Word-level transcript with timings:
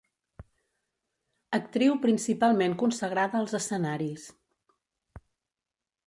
Actriu 1.57 1.97
principalment 2.05 2.73
consagrada 2.83 3.41
als 3.41 3.53
escenaris. 3.59 4.25